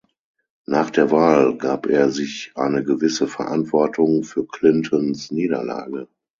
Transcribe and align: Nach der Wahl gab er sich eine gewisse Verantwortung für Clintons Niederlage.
Nach 0.65 0.89
der 0.89 1.11
Wahl 1.11 1.59
gab 1.59 1.85
er 1.85 2.09
sich 2.09 2.51
eine 2.55 2.83
gewisse 2.83 3.27
Verantwortung 3.27 4.23
für 4.23 4.47
Clintons 4.47 5.29
Niederlage. 5.29 6.07